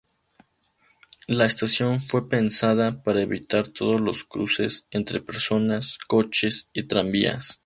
[1.27, 7.59] La estación fue pensada para evitar todos los cruces entre personas, coches y tranvías.